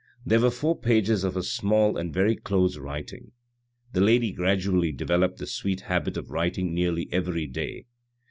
There 0.25 0.39
were 0.39 0.49
four 0.49 0.75
pages 0.79 1.23
of 1.23 1.37
a 1.37 1.43
small 1.43 1.95
and 1.95 2.11
very 2.11 2.35
close 2.35 2.75
writing. 2.79 3.33
The 3.93 4.01
lady 4.01 4.31
gradually 4.31 4.91
developed 4.91 5.37
the 5.37 5.45
sweet 5.45 5.81
habit 5.81 6.17
of 6.17 6.31
writing 6.31 6.73
nearly 6.73 7.07
every 7.13 7.45
day. 7.45 7.85